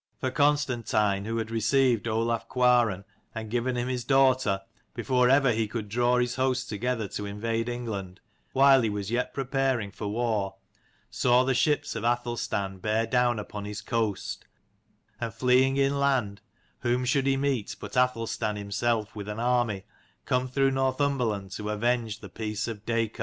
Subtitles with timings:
[0.19, 3.03] For Constantine, who had received Olaf Cuaran
[3.35, 4.61] and given him his daughter,
[4.95, 8.19] before ever he could draw his host together to invade England,
[8.51, 10.55] while he was yet preparing for war,
[11.11, 14.45] saw the ships of Athelstan bear down upon his coast;
[15.19, 16.41] and fleeing inland,
[16.79, 19.83] whom should he meet but Athelstan himself with an army,
[20.25, 23.19] come through Northumberland to avenge the peace of Dacor.